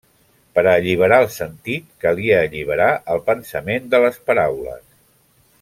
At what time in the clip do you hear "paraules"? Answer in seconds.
4.31-4.85